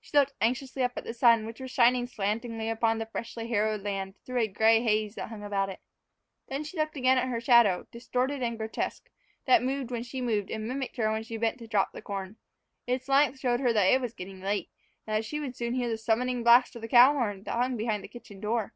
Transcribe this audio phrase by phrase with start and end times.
[0.00, 3.82] She looked anxiously up at the sun, which was shining slantingly upon the freshly harrowed
[3.82, 5.80] land through a gray haze that hung about it.
[6.48, 9.10] Then she looked again at her shadow, distorted and grotesque,
[9.44, 12.36] that moved when she moved and mimicked her when she bent to drop the corn.
[12.86, 14.70] Its length showed her that it was getting late,
[15.06, 17.76] and that she would soon hear the summoning blast of the cow horn that hung
[17.76, 18.72] behind the kitchen door.